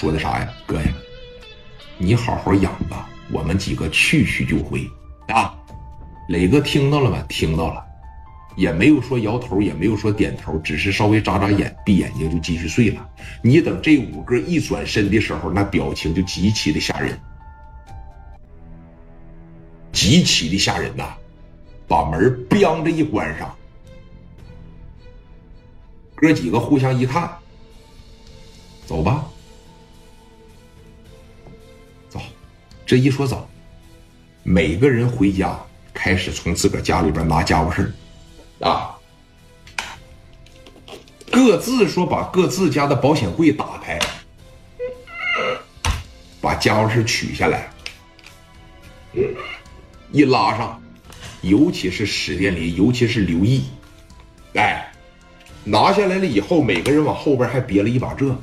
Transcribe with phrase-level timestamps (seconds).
[0.00, 0.88] 说的啥呀，哥呀，
[1.98, 4.88] 你好好养吧，我们几个去去就回
[5.28, 5.54] 啊。
[6.26, 7.22] 磊哥听到了吗？
[7.28, 7.84] 听到了，
[8.56, 13.06] 也没有说摇头，也没有说点头，只是稍微眨眨眼，闭眼睛就继续睡了。
[13.42, 17.20] 你等这五个一转身的时候，那表情就极其的吓人，
[19.92, 21.12] 极其的吓人呐！
[21.86, 23.54] 把门“咣”着一关上，
[26.14, 27.30] 哥几个互相一看，
[28.86, 29.26] 走吧。
[32.90, 33.48] 这一说早，
[34.42, 35.56] 每个人回家
[35.94, 37.94] 开始从自个家里边拿家伙事
[38.58, 38.98] 啊，
[41.30, 43.96] 各自说把各自家的保险柜打开，
[46.40, 47.70] 把家伙事取下来，
[50.10, 50.82] 一拉上，
[51.42, 53.66] 尤其是史殿林，尤其是刘毅，
[54.54, 54.92] 哎，
[55.62, 58.36] 拿下来了以后，每个人往后边还别了一把这，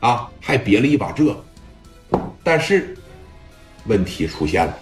[0.00, 1.44] 啊，还别了一把这，
[2.42, 2.96] 但是。
[3.86, 4.78] 问题出现了，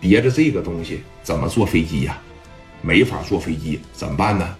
[0.00, 2.18] 别着这个东西怎么坐飞机呀？
[2.80, 4.56] 没法坐飞机，怎么办呢？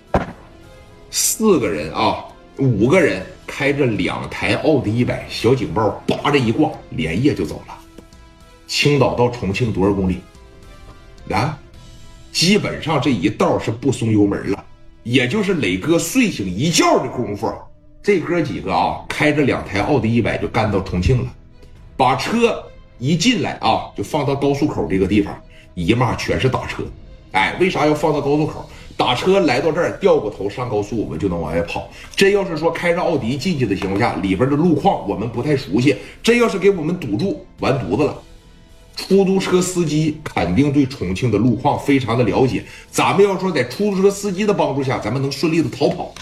[1.10, 2.24] 四个人啊，
[2.56, 7.78] 五个人开着两台奥迪一百小警报，叭这一挂，连夜就走了。
[8.66, 10.20] 青岛到重庆多少公里？
[11.30, 11.56] 啊，
[12.32, 14.64] 基本上这一道是不松油门了。
[15.04, 17.50] 也就是磊哥睡醒一觉的功夫，
[18.02, 21.32] 这哥几个啊，开着两台奥迪一百就干到重庆了。
[21.98, 22.64] 把车
[23.00, 25.36] 一进来啊，就放到高速口这个地方，
[25.74, 26.84] 一骂全是打车。
[27.32, 28.64] 哎，为啥要放到高速口？
[28.96, 31.88] 打车来到这儿，掉过头上高速，我们就能往外跑。
[32.14, 38.16] 真要是说开着奥迪进去的情况下，里边的路况我们不太熟悉，真要是给我们堵住，完犊子了。
[38.94, 46.14] 出租车司机肯定对重庆的路况非常的了解，咱们要说在出租车司机的帮助下，咱们能顺利的逃跑。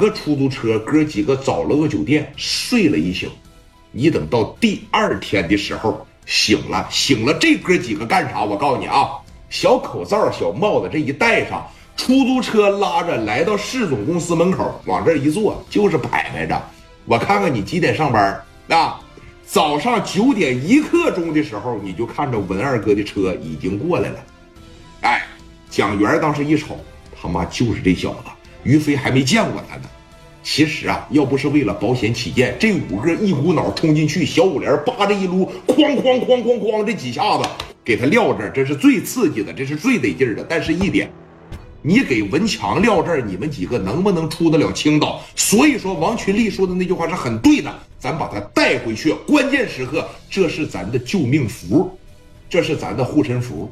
[0.00, 3.28] 个出租车，哥几个找了个酒店睡了一宿。
[3.92, 8.42] 你等到第二天的时候醒了，醒了，这哥几个干啥？
[8.42, 9.10] 我告诉你啊，
[9.50, 11.64] 小口罩、小帽子这一戴上，
[11.96, 16.60] 出租车拉着来到市总公司门口，往这一坐就是摆摆着。
[17.04, 18.98] 我看看你几点上班啊？
[19.44, 24.20] 早上九点一刻钟的时候，你就看着文二哥的车已经过来了。
[25.00, 25.26] 哎，
[25.68, 26.78] 蒋元当时一瞅，
[27.20, 28.30] 他妈就是这小子。
[28.62, 29.82] 于飞还没见过他呢。
[30.42, 37.44] 其实啊，要不是为了保险起见，这五个一股脑冲进去，小五连扒着一撸，哐哐哐哐哐，这几下子
[37.84, 40.42] 给他撂这儿，这是最刺激的，这是最得劲儿的。
[40.48, 41.10] 但是一点，
[41.82, 45.20] 你给文强撂这儿，你们几个能不能出得了青岛？
[45.36, 51.90] 所以说，王群力说的那句话是很对的，咱把他带回去，关键时刻，这是咱的救命符，
[52.48, 53.70] 这是咱的护身符。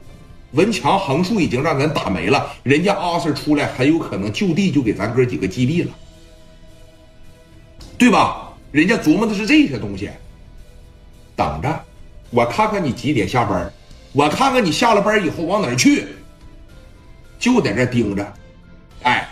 [0.53, 5.91] 文强横竖已经让咱打没了，人家阿 Sir 出来很有可能就地就给咱哥几个击毙了，
[7.99, 8.53] 对吧？
[8.73, 10.11] 人家琢磨的是这些东西。
[11.37, 11.85] 等着，
[12.31, 13.73] 我看看你几点下班，
[14.13, 16.07] 我看看你下了班以后往哪儿去，
[17.39, 18.35] 就在这盯着。
[19.03, 19.29] 哎，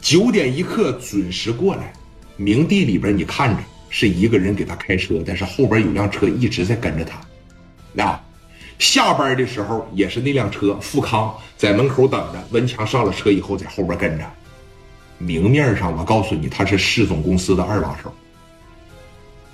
[0.00, 1.92] 九点一刻准时过来。
[2.36, 8.22] 明地里边你看着是一个人给他开车，但是后边有辆车一直在跟着他，啊。
[8.78, 12.44] 下班的时候也是那辆车，富康在门口等着。
[12.50, 14.24] 文强上了车以后，在后边跟着。
[15.18, 18.12] 明面上我告诉你，他是市总公司的二把手，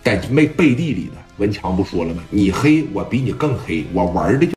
[0.03, 2.25] 但没背地里的文强不说了吗？
[2.31, 4.51] 你黑我比你更黑，我玩的就。